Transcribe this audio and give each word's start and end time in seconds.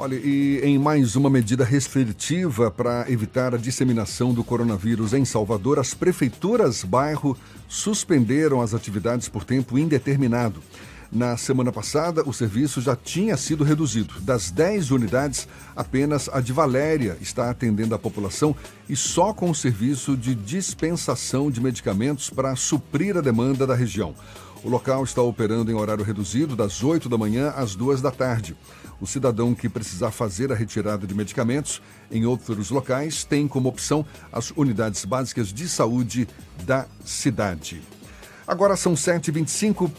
Olha, 0.00 0.14
e 0.14 0.60
em 0.62 0.78
mais 0.78 1.16
uma 1.16 1.28
medida 1.28 1.64
restritiva 1.64 2.70
para 2.70 3.10
evitar 3.10 3.52
a 3.52 3.58
disseminação 3.58 4.32
do 4.32 4.44
coronavírus 4.44 5.12
em 5.12 5.24
Salvador, 5.24 5.80
as 5.80 5.92
prefeituras 5.92 6.84
bairro 6.84 7.36
suspenderam 7.66 8.60
as 8.60 8.74
atividades 8.74 9.28
por 9.28 9.42
tempo 9.42 9.76
indeterminado. 9.76 10.62
Na 11.10 11.36
semana 11.36 11.72
passada, 11.72 12.22
o 12.24 12.32
serviço 12.32 12.80
já 12.80 12.94
tinha 12.94 13.36
sido 13.36 13.64
reduzido. 13.64 14.14
Das 14.20 14.52
10 14.52 14.92
unidades, 14.92 15.48
apenas 15.74 16.28
a 16.28 16.40
de 16.40 16.52
Valéria 16.52 17.16
está 17.20 17.50
atendendo 17.50 17.92
a 17.92 17.98
população 17.98 18.54
e 18.88 18.94
só 18.94 19.32
com 19.32 19.50
o 19.50 19.54
serviço 19.54 20.16
de 20.16 20.32
dispensação 20.32 21.50
de 21.50 21.60
medicamentos 21.60 22.30
para 22.30 22.54
suprir 22.54 23.16
a 23.16 23.20
demanda 23.20 23.66
da 23.66 23.74
região. 23.74 24.14
O 24.64 24.68
local 24.68 25.04
está 25.04 25.22
operando 25.22 25.70
em 25.70 25.74
horário 25.74 26.04
reduzido, 26.04 26.56
das 26.56 26.82
8 26.82 27.08
da 27.08 27.16
manhã 27.16 27.50
às 27.50 27.76
2 27.76 28.02
da 28.02 28.10
tarde. 28.10 28.56
O 29.00 29.06
cidadão 29.06 29.54
que 29.54 29.68
precisar 29.68 30.10
fazer 30.10 30.50
a 30.50 30.54
retirada 30.54 31.06
de 31.06 31.14
medicamentos 31.14 31.80
em 32.10 32.26
outros 32.26 32.70
locais 32.70 33.22
tem 33.22 33.46
como 33.46 33.68
opção 33.68 34.04
as 34.32 34.50
unidades 34.56 35.04
básicas 35.04 35.52
de 35.52 35.68
saúde 35.68 36.28
da 36.64 36.86
cidade. 37.04 37.80
Agora 38.46 38.76
são 38.76 38.94
7h25. 38.94 39.90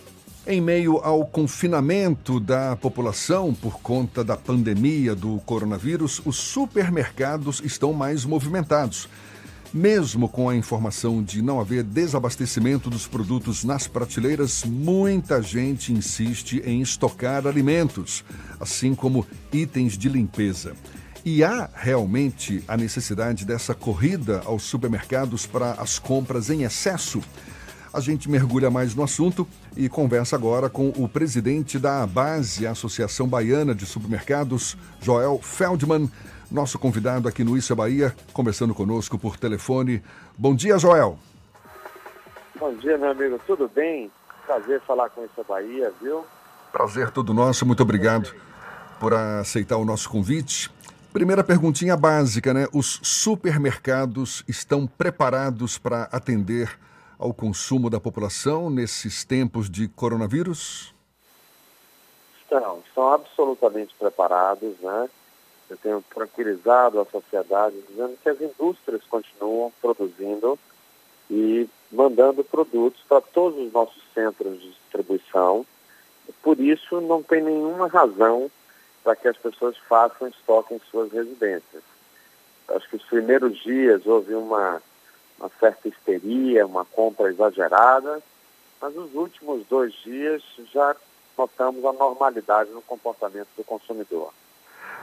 Em 0.47 0.59
meio 0.59 0.97
ao 0.97 1.25
confinamento 1.25 2.39
da 2.39 2.75
população 2.75 3.53
por 3.53 3.79
conta 3.81 4.23
da 4.23 4.35
pandemia 4.35 5.13
do 5.15 5.37
coronavírus, 5.45 6.21
os 6.25 6.37
supermercados 6.37 7.61
estão 7.63 7.93
mais 7.93 8.25
movimentados. 8.25 9.07
Mesmo 9.71 10.27
com 10.27 10.49
a 10.49 10.55
informação 10.55 11.21
de 11.21 11.43
não 11.43 11.59
haver 11.59 11.83
desabastecimento 11.83 12.89
dos 12.89 13.05
produtos 13.05 13.63
nas 13.63 13.85
prateleiras, 13.85 14.63
muita 14.63 15.43
gente 15.43 15.93
insiste 15.93 16.59
em 16.65 16.81
estocar 16.81 17.45
alimentos, 17.45 18.25
assim 18.59 18.95
como 18.95 19.27
itens 19.53 19.95
de 19.95 20.09
limpeza. 20.09 20.73
E 21.23 21.43
há 21.43 21.69
realmente 21.75 22.63
a 22.67 22.75
necessidade 22.75 23.45
dessa 23.45 23.75
corrida 23.75 24.41
aos 24.43 24.63
supermercados 24.63 25.45
para 25.45 25.73
as 25.73 25.99
compras 25.99 26.49
em 26.49 26.63
excesso? 26.63 27.21
A 27.93 27.99
gente 27.99 28.29
mergulha 28.29 28.71
mais 28.71 28.95
no 28.95 29.03
assunto 29.03 29.47
e 29.77 29.87
conversa 29.87 30.35
agora 30.35 30.67
com 30.67 30.89
o 30.89 31.07
presidente 31.07 31.77
da 31.77 32.05
Base, 32.07 32.65
Associação 32.65 33.27
Baiana 33.27 33.75
de 33.75 33.85
Supermercados, 33.85 34.75
Joel 34.99 35.39
Feldman 35.43 36.09
nosso 36.51 36.79
convidado 36.79 37.27
aqui 37.27 37.43
no 37.43 37.57
Isso 37.57 37.71
é 37.73 37.75
Bahia, 37.75 38.15
conversando 38.33 38.73
conosco 38.73 39.17
por 39.17 39.37
telefone. 39.37 40.03
Bom 40.37 40.55
dia, 40.55 40.77
Joel. 40.77 41.17
Bom 42.59 42.73
dia, 42.75 42.97
meu 42.97 43.11
amigo. 43.11 43.39
Tudo 43.45 43.69
bem? 43.69 44.11
Prazer 44.45 44.81
falar 44.81 45.09
com 45.09 45.23
Isso 45.23 45.39
é 45.39 45.43
Bahia, 45.43 45.93
viu? 46.01 46.25
Prazer 46.71 47.11
todo 47.11 47.33
nosso. 47.33 47.65
Muito 47.65 47.83
obrigado 47.83 48.33
por 48.99 49.13
aceitar 49.13 49.77
o 49.77 49.85
nosso 49.85 50.09
convite. 50.09 50.71
Primeira 51.13 51.43
perguntinha 51.43 51.95
básica, 51.95 52.53
né? 52.53 52.67
Os 52.73 52.99
supermercados 53.03 54.43
estão 54.47 54.85
preparados 54.85 55.77
para 55.77 56.03
atender 56.11 56.77
ao 57.17 57.33
consumo 57.33 57.89
da 57.89 57.99
população 57.99 58.69
nesses 58.69 59.25
tempos 59.25 59.69
de 59.69 59.87
coronavírus? 59.89 60.95
Estão, 62.41 62.79
estão 62.87 63.13
absolutamente 63.13 63.93
preparados, 63.99 64.79
né? 64.79 65.09
Eu 65.69 65.77
tenho 65.77 66.03
tranquilizado 66.13 66.99
a 66.99 67.05
sociedade 67.05 67.75
dizendo 67.87 68.17
que 68.21 68.29
as 68.29 68.41
indústrias 68.41 69.03
continuam 69.09 69.71
produzindo 69.81 70.57
e 71.29 71.69
mandando 71.91 72.43
produtos 72.43 73.01
para 73.07 73.21
todos 73.21 73.59
os 73.59 73.71
nossos 73.71 74.01
centros 74.13 74.59
de 74.59 74.71
distribuição. 74.71 75.65
Por 76.41 76.59
isso, 76.59 76.99
não 77.01 77.21
tem 77.21 77.41
nenhuma 77.41 77.87
razão 77.87 78.49
para 79.03 79.15
que 79.15 79.27
as 79.27 79.37
pessoas 79.37 79.77
façam 79.87 80.27
estoque 80.27 80.73
em 80.73 80.81
suas 80.89 81.11
residências. 81.11 81.83
Acho 82.67 82.89
que 82.89 82.95
os 82.97 83.03
primeiros 83.03 83.57
dias 83.59 84.05
houve 84.05 84.33
uma, 84.33 84.81
uma 85.39 85.49
certa 85.59 85.87
histeria, 85.87 86.65
uma 86.65 86.85
compra 86.85 87.29
exagerada, 87.29 88.21
mas 88.81 88.93
nos 88.93 89.13
últimos 89.13 89.65
dois 89.67 89.93
dias 90.03 90.43
já 90.71 90.95
notamos 91.37 91.83
a 91.85 91.93
normalidade 91.93 92.69
no 92.71 92.81
comportamento 92.81 93.47
do 93.55 93.63
consumidor. 93.63 94.31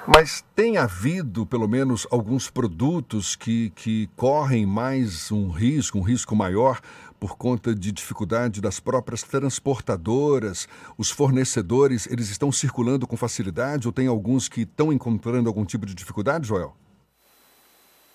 Mas 0.09 0.45
tem 0.55 0.77
havido, 0.77 1.45
pelo 1.45 1.67
menos, 1.67 2.07
alguns 2.13 2.49
produtos 2.49 3.35
que, 3.35 3.71
que 3.71 4.09
correm 4.17 4.65
mais 4.65 5.33
um 5.33 5.51
risco, 5.51 5.99
um 5.99 6.03
risco 6.03 6.37
maior, 6.37 6.81
por 7.19 7.37
conta 7.37 7.75
de 7.75 7.91
dificuldade 7.91 8.61
das 8.61 8.79
próprias 8.79 9.25
transportadoras, 9.25 10.69
os 10.97 11.11
fornecedores, 11.11 12.07
eles 12.07 12.31
estão 12.31 12.53
circulando 12.53 13.05
com 13.05 13.17
facilidade 13.17 13.89
ou 13.89 13.93
tem 13.93 14.07
alguns 14.07 14.49
que 14.49 14.61
estão 14.61 14.93
encontrando 14.93 15.49
algum 15.49 15.65
tipo 15.65 15.85
de 15.85 15.95
dificuldade, 15.95 16.47
Joel? 16.47 16.73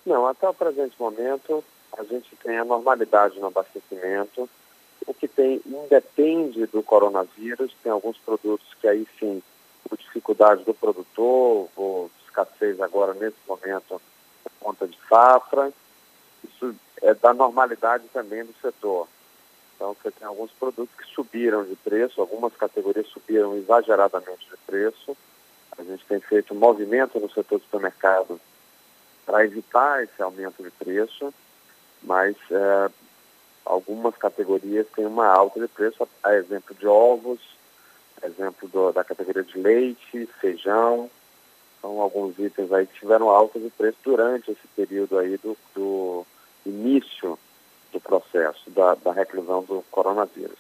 Não, 0.06 0.26
até 0.28 0.48
o 0.48 0.54
presente 0.54 0.96
momento 0.98 1.62
a 1.98 2.04
gente 2.06 2.34
tem 2.42 2.58
a 2.58 2.64
normalidade 2.64 3.38
no 3.38 3.48
abastecimento. 3.48 4.50
O 5.06 5.14
que 5.14 5.28
tem 5.28 5.62
independe 5.66 6.66
do 6.68 6.82
coronavírus, 6.82 7.76
tem 7.84 7.92
alguns 7.92 8.18
produtos 8.20 8.68
que 8.80 8.88
aí 8.88 9.06
sim 9.20 9.44
por 9.88 9.98
dificuldade 9.98 10.64
do 10.64 10.74
produtor, 10.74 11.70
ou 11.76 12.12
escassez 12.26 12.80
agora 12.80 13.14
nesse 13.14 13.38
momento 13.48 14.02
por 14.44 14.52
conta 14.60 14.88
de 14.88 14.98
safra. 15.08 15.72
Isso 16.44 16.76
é 17.02 17.14
da 17.14 17.34
normalidade 17.34 18.06
também 18.14 18.44
do 18.44 18.54
setor. 18.62 19.08
Então 19.76 19.96
você 19.96 20.12
tem 20.12 20.28
alguns 20.28 20.52
produtos 20.52 20.96
que 20.96 21.06
subiram 21.14 21.64
de 21.64 21.76
preço, 21.76 22.22
algumas 22.22 22.56
categorias 22.56 23.08
subiram 23.08 23.56
exageradamente 23.58 24.48
de 24.50 24.58
preço. 24.66 25.18
A 25.78 25.84
gente 25.84 26.06
tem 26.06 26.20
feito 26.20 26.54
um 26.54 26.58
movimento 26.58 27.20
no 27.20 27.30
setor 27.32 27.58
do 27.58 27.64
supermercado 27.64 28.40
para 29.26 29.44
evitar 29.46 30.04
esse 30.04 30.22
aumento 30.22 30.62
de 30.62 30.70
preço, 30.72 31.34
mas 32.04 32.36
é, 32.52 32.92
algumas 33.66 34.16
categorias 34.18 34.86
têm 34.96 35.06
uma 35.06 35.28
alta 35.28 35.60
de 35.60 35.68
preço, 35.68 36.08
a 36.24 36.34
exemplo 36.36 36.76
de 36.76 36.86
ovos, 36.86 37.40
exemplo 38.24 38.68
do, 38.70 38.92
da 38.92 39.04
categoria 39.04 39.44
de 39.44 39.58
leite, 39.58 40.30
feijão, 40.40 41.10
são 41.82 42.00
alguns 42.00 42.38
itens 42.38 42.72
aí 42.72 42.86
que 42.86 43.00
tiveram 43.00 43.30
alta 43.30 43.60
de 43.60 43.70
preço 43.72 43.98
durante 44.04 44.52
esse 44.52 44.68
período 44.76 45.18
aí 45.18 45.38
do, 45.38 45.58
do 45.76 46.26
início 46.66 47.38
do 47.92 48.00
processo 48.00 48.70
da, 48.70 48.96
da 48.96 49.12
reclusão 49.12 49.64
do 49.64 49.84
coronavírus. 49.90 50.60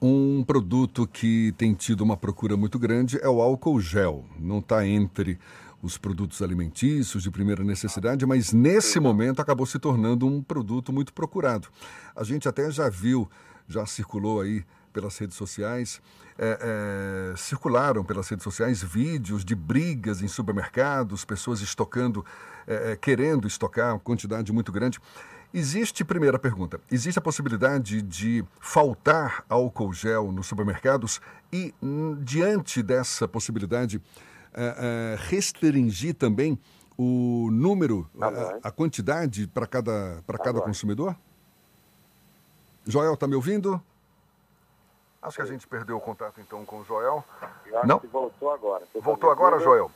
Um 0.00 0.42
produto 0.42 1.06
que 1.06 1.52
tem 1.52 1.74
tido 1.74 2.00
uma 2.00 2.16
procura 2.16 2.56
muito 2.56 2.76
grande 2.76 3.20
é 3.22 3.28
o 3.28 3.40
álcool 3.40 3.80
gel. 3.80 4.24
Não 4.36 4.58
está 4.58 4.84
entre 4.84 5.38
os 5.80 5.96
produtos 5.98 6.42
alimentícios 6.42 7.22
de 7.22 7.30
primeira 7.30 7.62
necessidade, 7.62 8.24
mas 8.26 8.52
nesse 8.52 8.98
momento 8.98 9.40
acabou 9.40 9.66
se 9.66 9.78
tornando 9.78 10.26
um 10.26 10.42
produto 10.42 10.92
muito 10.92 11.12
procurado. 11.12 11.68
A 12.16 12.24
gente 12.24 12.48
até 12.48 12.70
já 12.70 12.88
viu, 12.88 13.28
já 13.68 13.84
circulou 13.86 14.40
aí 14.40 14.64
pelas 14.92 15.16
redes 15.18 15.36
sociais, 15.36 16.00
é, 16.38 17.32
é, 17.32 17.36
circularam 17.36 18.04
pelas 18.04 18.28
redes 18.28 18.44
sociais 18.44 18.82
vídeos 18.82 19.44
de 19.44 19.54
brigas 19.54 20.22
em 20.22 20.28
supermercados, 20.28 21.24
pessoas 21.24 21.60
estocando, 21.60 22.24
é, 22.66 22.92
é, 22.92 22.96
querendo 22.96 23.46
estocar 23.46 23.94
uma 23.94 24.00
quantidade 24.00 24.52
muito 24.52 24.70
grande. 24.70 24.98
Existe, 25.54 26.02
primeira 26.04 26.38
pergunta, 26.38 26.80
existe 26.90 27.18
a 27.18 27.22
possibilidade 27.22 28.00
de 28.00 28.42
faltar 28.58 29.44
álcool 29.48 29.92
gel 29.92 30.32
nos 30.32 30.46
supermercados 30.46 31.20
e, 31.52 31.74
hum, 31.82 32.16
diante 32.22 32.82
dessa 32.82 33.28
possibilidade, 33.28 34.00
é, 34.54 35.16
é, 35.18 35.28
restringir 35.28 36.14
também 36.14 36.58
o 36.96 37.50
número, 37.50 38.08
a, 38.20 38.68
a 38.68 38.70
quantidade 38.70 39.46
para 39.46 39.66
cada, 39.66 40.22
para 40.26 40.38
cada 40.38 40.60
consumidor? 40.60 41.16
Joel, 42.86 43.14
está 43.14 43.26
me 43.26 43.34
ouvindo? 43.34 43.82
Acho 45.22 45.36
que 45.36 45.42
a 45.42 45.46
gente 45.46 45.68
perdeu 45.68 45.96
o 45.96 46.00
contato 46.00 46.40
então 46.40 46.64
com 46.64 46.80
o 46.80 46.84
Joel. 46.84 47.24
Não? 47.84 48.00
voltou 48.12 48.52
agora. 48.52 48.82
Voltou 49.00 49.30
agora, 49.30 49.60
Joel? 49.60 49.90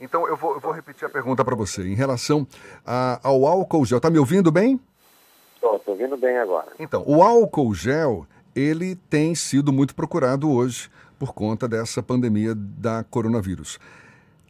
Então 0.00 0.26
eu 0.26 0.36
vou, 0.36 0.54
eu 0.54 0.60
vou 0.60 0.72
repetir 0.72 1.06
a 1.06 1.10
pergunta 1.10 1.44
para 1.44 1.54
você. 1.54 1.82
Em 1.86 1.94
relação 1.94 2.46
a, 2.86 3.20
ao 3.22 3.46
álcool 3.46 3.84
gel, 3.84 3.98
está 3.98 4.08
me 4.08 4.18
ouvindo 4.18 4.50
bem? 4.50 4.80
Estou, 5.54 5.76
estou 5.76 5.92
ouvindo 5.92 6.16
bem 6.16 6.38
agora. 6.38 6.72
Então, 6.78 7.04
o 7.06 7.22
álcool 7.22 7.74
gel, 7.74 8.26
ele 8.56 8.96
tem 8.96 9.34
sido 9.34 9.70
muito 9.70 9.94
procurado 9.94 10.50
hoje 10.50 10.90
por 11.18 11.34
conta 11.34 11.68
dessa 11.68 12.02
pandemia 12.02 12.54
da 12.56 13.04
coronavírus. 13.04 13.78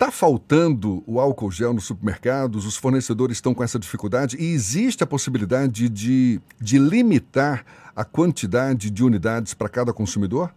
Está 0.01 0.11
faltando 0.11 1.05
o 1.07 1.21
álcool 1.21 1.51
gel 1.51 1.75
nos 1.75 1.85
supermercados? 1.85 2.65
Os 2.65 2.75
fornecedores 2.75 3.37
estão 3.37 3.53
com 3.53 3.63
essa 3.63 3.79
dificuldade? 3.79 4.35
E 4.41 4.55
existe 4.55 5.05
a 5.05 5.07
possibilidade 5.07 5.91
de, 5.91 6.41
de 6.59 6.79
limitar 6.79 7.67
a 7.95 8.03
quantidade 8.03 8.91
de 8.91 9.05
unidades 9.05 9.53
para 9.53 9.69
cada 9.69 9.93
consumidor? 9.93 10.55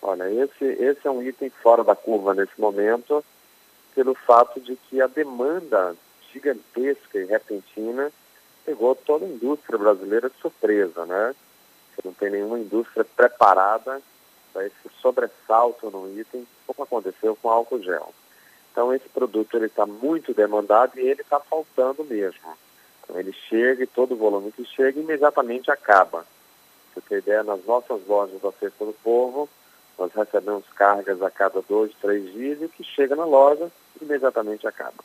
Olha, 0.00 0.24
esse, 0.42 0.64
esse 0.64 1.06
é 1.06 1.10
um 1.10 1.22
item 1.22 1.50
fora 1.62 1.84
da 1.84 1.94
curva 1.94 2.32
nesse 2.32 2.58
momento, 2.58 3.22
pelo 3.94 4.14
fato 4.14 4.58
de 4.58 4.74
que 4.88 5.02
a 5.02 5.06
demanda 5.06 5.94
gigantesca 6.32 7.18
e 7.18 7.26
repentina 7.26 8.10
pegou 8.64 8.94
toda 8.94 9.26
a 9.26 9.28
indústria 9.28 9.78
brasileira 9.78 10.30
de 10.30 10.36
surpresa, 10.40 11.04
né? 11.04 11.34
Você 11.94 12.08
não 12.08 12.14
tem 12.14 12.30
nenhuma 12.30 12.58
indústria 12.58 13.04
preparada 13.04 14.00
a 14.58 14.66
esse 14.66 14.88
sobressalto 15.00 15.90
no 15.90 16.18
item, 16.18 16.46
como 16.66 16.82
aconteceu 16.82 17.36
com 17.36 17.48
álcool 17.48 17.82
gel. 17.82 18.12
Então 18.72 18.92
esse 18.92 19.08
produto 19.08 19.56
ele 19.56 19.66
está 19.66 19.86
muito 19.86 20.32
demandado 20.32 20.98
e 20.98 21.00
ele 21.00 21.22
está 21.22 21.40
faltando 21.40 22.04
mesmo. 22.04 22.56
Então 23.02 23.18
ele 23.18 23.32
chega 23.32 23.82
e 23.82 23.86
todo 23.86 24.12
o 24.12 24.16
volume 24.16 24.52
que 24.52 24.64
chega 24.64 25.00
imediatamente 25.00 25.70
acaba. 25.70 26.26
Você 26.94 27.00
tem 27.08 27.18
ideia, 27.18 27.42
nas 27.42 27.64
nossas 27.64 28.06
lojas 28.06 28.40
da 28.40 28.52
Festa 28.52 28.84
do 28.84 28.92
Povo, 28.92 29.48
nós 29.98 30.12
recebemos 30.12 30.64
cargas 30.76 31.20
a 31.22 31.30
cada 31.30 31.60
dois, 31.62 31.92
três 32.00 32.32
dias 32.32 32.60
e 32.60 32.66
o 32.66 32.68
que 32.68 32.84
chega 32.84 33.16
na 33.16 33.24
loja 33.24 33.70
imediatamente 34.00 34.66
acaba. 34.66 35.02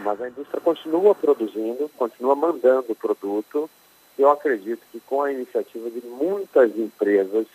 Mas 0.00 0.20
a 0.20 0.28
indústria 0.28 0.60
continua 0.60 1.14
produzindo, 1.14 1.88
continua 1.96 2.36
mandando 2.36 2.92
o 2.92 2.94
produto. 2.94 3.68
Eu 4.16 4.30
acredito 4.30 4.82
que 4.92 5.00
com 5.00 5.22
a 5.22 5.32
iniciativa 5.32 5.90
de 5.90 6.00
muitas 6.06 6.76
empresas 6.76 7.46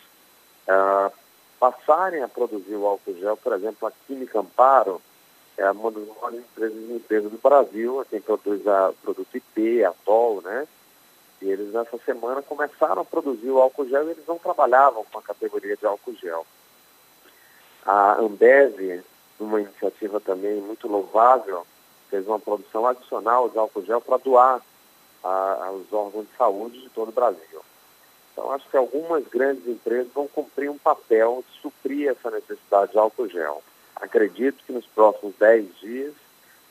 ah, 0.68 1.12
passarem 1.60 2.22
a 2.22 2.28
produzir 2.28 2.76
o 2.76 2.86
álcool 2.86 3.16
gel, 3.16 3.38
por 3.38 3.54
exemplo, 3.54 3.88
a 3.88 3.92
Química 4.06 4.40
Amparo, 4.40 5.02
é 5.58 5.70
uma 5.72 5.92
das 5.92 6.08
maiores 6.08 6.40
empresas 6.40 6.78
de 6.78 6.86
limpeza 6.86 7.30
do 7.30 7.38
Brasil, 7.38 8.06
quem 8.10 8.20
produz 8.20 8.62
o 8.66 8.94
produto 9.02 9.38
IP, 9.38 9.84
Atol, 9.84 10.42
né? 10.42 10.68
E 11.42 11.50
eles 11.50 11.74
nessa 11.74 11.98
semana 12.00 12.42
começaram 12.42 13.02
a 13.02 13.06
produzir 13.06 13.50
o 13.50 13.60
álcool 13.60 13.88
gel 13.88 14.08
e 14.08 14.12
eles 14.12 14.26
não 14.28 14.40
trabalhavam 14.40 15.06
com 15.12 15.20
a 15.20 15.22
categoria 15.22 15.76
de 15.76 15.86
álcool 15.86 16.16
gel. 16.16 16.46
A 17.86 18.16
Ambev, 18.20 19.04
uma 19.40 19.62
iniciativa 19.62 20.20
também 20.20 20.62
muito 20.62 20.88
louvável, 20.88 21.68
fez 22.10 22.26
uma 22.28 22.40
produção 22.40 22.88
adicional 22.88 23.50
de 23.50 23.58
álcool 23.58 23.84
gel 23.84 24.02
para 24.02 24.18
doar 24.18 24.62
a, 25.24 25.66
aos 25.66 25.92
órgãos 25.92 26.26
de 26.28 26.38
saúde 26.38 26.82
de 26.82 26.90
todo 26.90 27.10
o 27.10 27.14
Brasil. 27.14 27.62
Então, 28.34 28.52
acho 28.52 28.68
que 28.70 28.76
algumas 28.76 29.26
grandes 29.28 29.68
empresas 29.68 30.12
vão 30.12 30.28
cumprir 30.28 30.70
um 30.70 30.78
papel 30.78 31.46
de 31.48 31.62
suprir 31.62 32.10
essa 32.10 32.32
necessidade 32.32 32.92
de 32.92 32.98
álcool 32.98 33.30
gel. 33.30 33.64
Acredito 33.96 34.64
que 34.66 34.74
nos 34.74 34.88
próximos 34.88 35.36
10 35.40 35.80
dias 35.80 36.14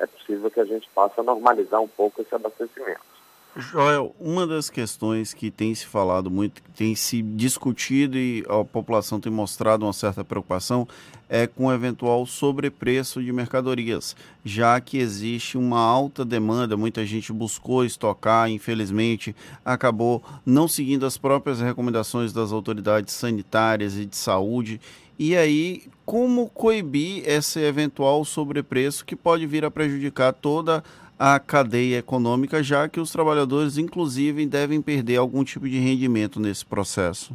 é 0.00 0.06
possível 0.06 0.50
que 0.50 0.60
a 0.60 0.64
gente 0.64 0.88
passe 0.92 1.18
a 1.20 1.22
normalizar 1.22 1.80
um 1.80 1.88
pouco 1.88 2.20
esse 2.20 2.34
abastecimento. 2.34 3.11
Joel, 3.54 4.16
uma 4.18 4.46
das 4.46 4.70
questões 4.70 5.34
que 5.34 5.50
tem 5.50 5.74
se 5.74 5.84
falado 5.84 6.30
muito, 6.30 6.62
tem 6.74 6.94
se 6.94 7.20
discutido 7.20 8.16
e 8.16 8.42
a 8.48 8.64
população 8.64 9.20
tem 9.20 9.30
mostrado 9.30 9.84
uma 9.84 9.92
certa 9.92 10.24
preocupação 10.24 10.88
é 11.28 11.46
com 11.46 11.66
o 11.66 11.72
eventual 11.72 12.24
sobrepreço 12.24 13.22
de 13.22 13.30
mercadorias, 13.30 14.16
já 14.42 14.80
que 14.80 14.98
existe 14.98 15.58
uma 15.58 15.80
alta 15.80 16.24
demanda, 16.24 16.76
muita 16.76 17.04
gente 17.04 17.32
buscou 17.32 17.84
estocar, 17.84 18.50
infelizmente 18.50 19.36
acabou 19.64 20.22
não 20.46 20.66
seguindo 20.66 21.04
as 21.04 21.18
próprias 21.18 21.60
recomendações 21.60 22.32
das 22.32 22.52
autoridades 22.52 23.14
sanitárias 23.14 23.96
e 23.96 24.06
de 24.06 24.16
saúde. 24.16 24.80
E 25.18 25.36
aí, 25.36 25.84
como 26.06 26.48
coibir 26.48 27.22
esse 27.28 27.60
eventual 27.60 28.24
sobrepreço 28.24 29.04
que 29.04 29.14
pode 29.14 29.46
vir 29.46 29.64
a 29.64 29.70
prejudicar 29.70 30.32
toda 30.32 30.82
a 31.24 31.38
cadeia 31.38 31.98
econômica, 31.98 32.64
já 32.64 32.88
que 32.88 32.98
os 32.98 33.12
trabalhadores, 33.12 33.78
inclusive, 33.78 34.44
devem 34.44 34.82
perder 34.82 35.18
algum 35.18 35.44
tipo 35.44 35.68
de 35.68 35.78
rendimento 35.78 36.40
nesse 36.40 36.66
processo? 36.66 37.32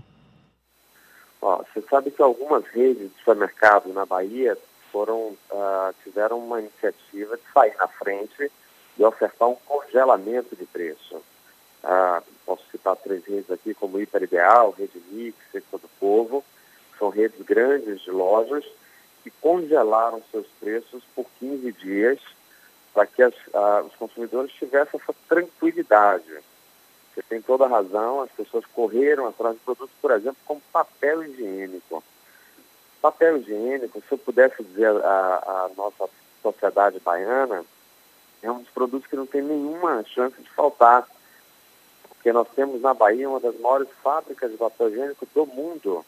Ó, 1.42 1.64
você 1.64 1.82
sabe 1.90 2.12
que 2.12 2.22
algumas 2.22 2.66
redes 2.66 3.10
de 3.10 3.18
supermercado 3.20 3.94
na 3.94 4.06
Bahia 4.06 4.58
foram, 4.92 5.38
uh, 5.50 5.96
tiveram 6.04 6.38
uma 6.38 6.60
iniciativa 6.60 7.38
de 7.38 7.44
sair 7.54 7.78
na 7.78 7.88
frente 7.88 8.52
e 9.00 9.06
ofertar 9.06 9.48
um 9.48 9.56
congelamento 9.56 10.54
de 10.54 10.66
preço. 10.66 11.16
Uh, 11.82 12.22
posso 12.46 12.64
citar 12.70 12.98
três 12.98 13.24
redes 13.24 13.50
aqui, 13.50 13.74
como 13.74 14.02
Hiper 14.02 14.24
Ideal, 14.24 14.76
Rede 14.78 15.02
Mix, 15.10 15.38
Sector 15.50 15.80
do 15.80 15.88
Povo, 15.98 16.44
são 17.00 17.08
redes 17.08 17.42
grandes 17.46 18.02
de 18.02 18.12
lojas 18.12 18.66
que 19.24 19.32
congelaram 19.40 20.22
seus 20.30 20.48
preços 20.60 21.06
por 21.16 21.26
15 21.40 21.72
dias 21.72 22.20
para 22.94 23.06
que 23.06 23.22
as, 23.22 23.34
a, 23.54 23.82
os 23.82 23.96
consumidores 23.96 24.52
tivessem 24.54 25.00
essa 25.00 25.16
tranquilidade. 25.28 26.40
Você 27.14 27.22
tem 27.24 27.42
toda 27.42 27.66
a 27.66 27.68
razão, 27.68 28.22
as 28.22 28.32
pessoas 28.32 28.66
correram 28.74 29.28
atrás 29.28 29.56
de 29.56 29.62
produtos, 29.62 29.96
por 30.02 30.12
exemplo, 30.12 30.38
como 30.46 30.62
papel 30.72 31.24
higiênico. 31.24 32.04
Papel 33.02 33.38
higiênico, 33.38 34.02
se 34.02 34.12
eu 34.12 34.18
pudesse 34.18 34.64
dizer 34.64 34.90
a, 35.04 35.66
a 35.66 35.70
nossa 35.76 36.10
sociedade 36.44 37.00
baiana, 37.00 37.66
é 38.42 38.52
um 38.52 38.60
dos 38.60 38.70
produtos 38.70 39.08
que 39.10 39.16
não 39.16 39.26
tem 39.26 39.42
nenhuma 39.42 40.04
chance 40.04 40.40
de 40.40 40.50
faltar. 40.52 41.08
Porque 42.10 42.32
nós 42.32 42.48
temos 42.56 42.82
na 42.82 42.94
Bahia 42.94 43.30
uma 43.30 43.40
das 43.40 43.60
maiores 43.60 43.90
fábricas 44.04 44.52
de 44.52 44.58
papel 44.58 44.90
higiênico 44.90 45.28
do 45.34 45.46
mundo, 45.46 46.06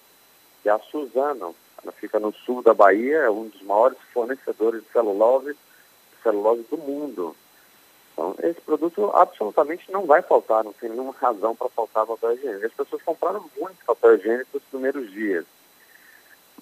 que 0.62 0.70
é 0.70 0.72
a 0.72 0.80
Suzano. 0.80 1.56
Ela 1.84 1.92
fica 1.94 2.20
no 2.20 2.34
sul 2.34 2.62
da 2.62 2.74
Bahia, 2.74 3.20
é 3.20 3.30
um 3.30 3.48
dos 3.48 3.62
maiores 3.62 3.98
fornecedores 4.14 4.84
de 4.84 4.92
celulose 4.92 5.56
celulose 6.22 6.66
do 6.70 6.78
mundo. 6.78 7.36
Então, 8.14 8.36
esse 8.44 8.60
produto 8.62 9.10
absolutamente 9.14 9.90
não 9.92 10.06
vai 10.06 10.22
faltar, 10.22 10.64
não 10.64 10.74
tem 10.74 10.90
nenhuma 10.90 11.14
razão 11.14 11.56
para 11.56 11.70
faltar 11.70 12.06
papel 12.06 12.34
higiênico. 12.34 12.66
As 12.66 12.74
pessoas 12.74 13.02
compraram 13.04 13.50
muito 13.58 13.86
papel 13.86 14.16
higiênico 14.16 14.50
nos 14.54 14.64
primeiros 14.64 15.10
dias, 15.12 15.46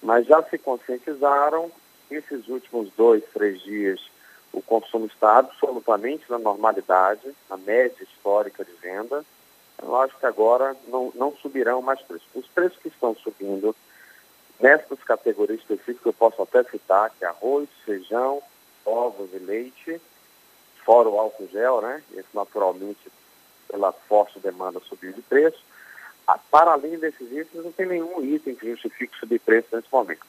mas 0.02 0.26
já 0.26 0.42
se 0.44 0.58
conscientizaram. 0.58 1.70
Esses 2.10 2.48
últimos 2.48 2.90
dois, 2.96 3.22
três 3.34 3.60
dias, 3.60 4.00
o 4.52 4.62
consumo 4.62 5.06
está 5.06 5.38
absolutamente 5.38 6.24
na 6.30 6.38
normalidade, 6.38 7.34
na 7.50 7.56
média 7.56 8.02
histórica 8.02 8.64
de 8.64 8.72
venda. 8.72 9.24
Eu 9.82 9.94
acho 9.96 10.16
que 10.18 10.24
agora 10.26 10.74
não, 10.86 11.12
não 11.14 11.36
subirão 11.36 11.82
mais 11.82 12.00
preços. 12.00 12.26
Os 12.34 12.46
preços 12.46 12.78
que 12.78 12.88
estão 12.88 13.14
subindo 13.16 13.76
nessas 14.58 15.02
categorias 15.04 15.60
específicas, 15.60 16.06
eu 16.06 16.12
posso 16.12 16.40
até 16.40 16.64
citar, 16.64 17.10
que 17.18 17.24
arroz, 17.24 17.68
feijão, 17.84 18.42
ovos 19.18 19.32
e 19.34 19.38
leite, 19.38 20.00
fora 20.84 21.08
o 21.08 21.18
álcool 21.18 21.48
gel, 21.48 21.82
né? 21.82 22.02
Esse 22.12 22.28
naturalmente, 22.32 23.10
pela 23.68 23.92
forte 23.92 24.38
demanda, 24.38 24.80
subiu 24.80 25.12
de 25.12 25.22
preço. 25.22 25.58
Ah, 26.26 26.38
para 26.50 26.72
além 26.72 26.98
desses 26.98 27.30
itens, 27.32 27.64
não 27.64 27.72
tem 27.72 27.86
nenhum 27.86 28.22
item 28.22 28.54
que 28.54 28.70
justifique 28.70 29.18
subir 29.18 29.40
preço 29.40 29.68
nesse 29.72 29.88
momento. 29.90 30.26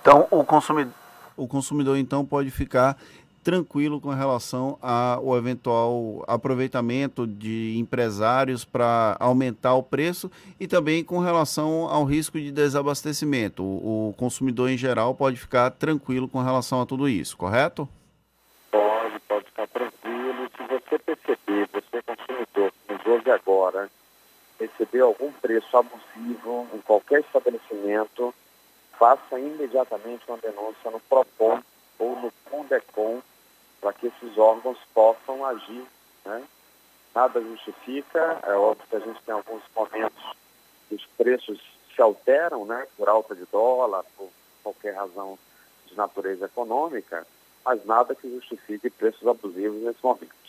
Então, 0.00 0.26
o 0.30 0.44
consumidor, 0.44 0.92
o 1.36 1.46
consumidor 1.46 1.96
então 1.96 2.24
pode 2.24 2.50
ficar 2.50 2.96
tranquilo 3.42 4.00
com 4.00 4.10
relação 4.10 4.78
ao 4.82 5.36
eventual 5.36 6.24
aproveitamento 6.26 7.26
de 7.26 7.76
empresários 7.78 8.64
para 8.64 9.16
aumentar 9.18 9.74
o 9.74 9.82
preço 9.82 10.30
e 10.58 10.66
também 10.66 11.02
com 11.02 11.18
relação 11.18 11.88
ao 11.88 12.04
risco 12.04 12.38
de 12.38 12.52
desabastecimento. 12.52 13.62
O, 13.62 14.14
consumidor 14.16 14.68
em 14.70 14.76
geral 14.76 15.14
pode 15.14 15.36
ficar 15.36 15.70
tranquilo 15.70 16.28
com 16.28 16.42
relação 16.42 16.80
a 16.82 16.86
tudo 16.86 17.08
isso, 17.08 17.36
correto? 17.36 17.88
Pode, 18.70 19.18
pode 19.20 19.46
ficar 19.46 19.66
tranquilo. 19.68 20.50
Se 20.56 20.62
você 20.66 20.98
perceber, 20.98 21.68
você 21.72 22.02
consumidor 22.02 22.72
que 22.86 23.08
nos 23.08 23.26
agora, 23.28 23.90
receber 24.58 25.00
algum 25.00 25.32
preço 25.32 25.76
abusivo 25.76 26.66
em 26.74 26.80
qualquer 26.80 27.20
estabelecimento, 27.20 28.34
faça 28.98 29.38
imediatamente 29.38 30.24
uma 30.28 30.36
denúncia 30.36 30.90
no 30.90 31.00
PROCON 31.00 31.62
ou 31.98 32.16
no 32.16 32.32
Fundecom 32.50 33.22
para 33.80 33.92
que 33.92 34.06
esses 34.06 34.36
órgãos 34.38 34.78
possam 34.94 35.44
agir. 35.44 35.84
Né? 36.24 36.44
Nada 37.14 37.40
justifica, 37.40 38.40
é 38.44 38.52
óbvio 38.52 38.86
que 38.88 38.96
a 38.96 39.00
gente 39.00 39.22
tem 39.22 39.34
alguns 39.34 39.62
momentos 39.74 40.36
que 40.88 40.94
os 40.94 41.06
preços 41.16 41.60
se 41.94 42.00
alteram, 42.00 42.64
né, 42.64 42.86
por 42.96 43.08
alta 43.08 43.34
de 43.34 43.44
dólar, 43.50 44.04
por 44.16 44.28
qualquer 44.62 44.94
razão 44.94 45.38
de 45.86 45.96
natureza 45.96 46.46
econômica, 46.46 47.26
mas 47.64 47.84
nada 47.84 48.14
que 48.14 48.30
justifique 48.30 48.90
preços 48.90 49.26
abusivos 49.26 49.82
nesse 49.82 50.02
momento. 50.02 50.40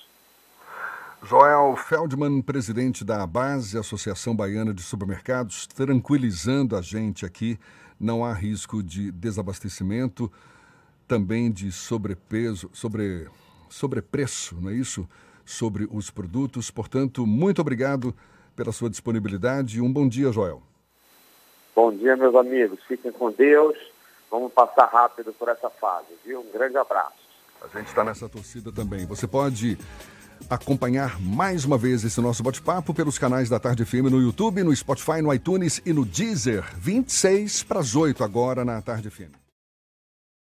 Joel 1.23 1.75
Feldman, 1.75 2.41
presidente 2.41 3.05
da 3.05 3.27
Base, 3.27 3.77
Associação 3.77 4.35
Baiana 4.35 4.73
de 4.73 4.81
Supermercados, 4.81 5.67
tranquilizando 5.67 6.75
a 6.75 6.81
gente 6.81 7.25
aqui, 7.25 7.59
não 7.99 8.25
há 8.25 8.33
risco 8.33 8.81
de 8.81 9.11
desabastecimento 9.11 10.31
também 11.11 11.51
de 11.51 11.73
sobrepeso, 11.73 12.69
sobre, 12.71 13.27
sobrepreço, 13.69 14.55
não 14.61 14.69
é 14.69 14.73
isso? 14.73 15.05
Sobre 15.43 15.85
os 15.91 16.09
produtos. 16.09 16.71
Portanto, 16.71 17.27
muito 17.27 17.59
obrigado 17.59 18.15
pela 18.55 18.71
sua 18.71 18.89
disponibilidade 18.89 19.79
e 19.79 19.81
um 19.81 19.91
bom 19.91 20.07
dia, 20.07 20.31
Joel. 20.31 20.63
Bom 21.75 21.93
dia, 21.93 22.15
meus 22.15 22.33
amigos. 22.33 22.79
Fiquem 22.87 23.11
com 23.11 23.29
Deus. 23.29 23.77
Vamos 24.29 24.53
passar 24.53 24.85
rápido 24.85 25.33
por 25.33 25.49
essa 25.49 25.69
fase, 25.69 26.07
viu? 26.25 26.39
Um 26.39 26.49
grande 26.49 26.77
abraço. 26.77 27.19
A 27.61 27.67
gente 27.77 27.87
está 27.87 28.05
nessa 28.05 28.29
torcida 28.29 28.71
também. 28.71 29.05
Você 29.05 29.27
pode 29.27 29.77
acompanhar 30.49 31.19
mais 31.19 31.65
uma 31.65 31.77
vez 31.77 32.05
esse 32.05 32.21
nosso 32.21 32.41
bate-papo 32.41 32.93
pelos 32.93 33.19
canais 33.19 33.49
da 33.49 33.59
Tarde 33.59 33.83
FM 33.83 34.09
no 34.09 34.21
YouTube, 34.21 34.63
no 34.63 34.73
Spotify, 34.73 35.21
no 35.21 35.33
iTunes 35.33 35.81
e 35.85 35.91
no 35.91 36.05
Deezer. 36.05 36.63
26 36.77 37.63
para 37.63 37.81
as 37.81 37.97
8 37.97 38.23
agora 38.23 38.63
na 38.63 38.81
Tarde 38.81 39.09
FM. 39.09 39.40